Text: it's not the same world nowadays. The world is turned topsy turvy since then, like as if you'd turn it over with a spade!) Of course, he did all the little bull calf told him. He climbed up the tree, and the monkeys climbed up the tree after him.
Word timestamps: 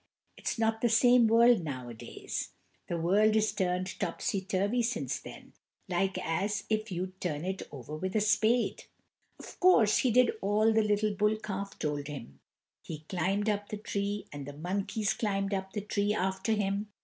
it's 0.35 0.57
not 0.57 0.81
the 0.81 0.89
same 0.89 1.27
world 1.27 1.63
nowadays. 1.63 2.49
The 2.87 2.97
world 2.97 3.35
is 3.35 3.51
turned 3.51 3.99
topsy 3.99 4.41
turvy 4.41 4.81
since 4.81 5.19
then, 5.19 5.53
like 5.87 6.17
as 6.17 6.63
if 6.71 6.91
you'd 6.91 7.21
turn 7.21 7.45
it 7.45 7.61
over 7.71 7.95
with 7.95 8.15
a 8.15 8.19
spade!) 8.19 8.85
Of 9.37 9.59
course, 9.59 9.99
he 9.99 10.09
did 10.09 10.31
all 10.41 10.73
the 10.73 10.81
little 10.81 11.13
bull 11.13 11.35
calf 11.37 11.77
told 11.77 12.07
him. 12.07 12.39
He 12.81 13.05
climbed 13.09 13.47
up 13.47 13.69
the 13.69 13.77
tree, 13.77 14.25
and 14.33 14.47
the 14.47 14.57
monkeys 14.57 15.13
climbed 15.13 15.53
up 15.53 15.73
the 15.73 15.81
tree 15.81 16.15
after 16.15 16.53
him. 16.53 16.87